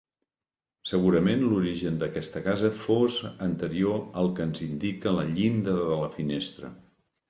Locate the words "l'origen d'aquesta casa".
1.49-2.73